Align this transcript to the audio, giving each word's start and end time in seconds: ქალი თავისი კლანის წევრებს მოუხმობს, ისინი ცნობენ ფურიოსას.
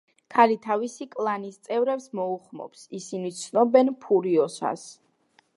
ქალი 0.35 0.55
თავისი 0.61 1.05
კლანის 1.15 1.59
წევრებს 1.67 2.09
მოუხმობს, 2.21 2.89
ისინი 3.01 3.33
ცნობენ 3.43 3.95
ფურიოსას. 4.07 4.93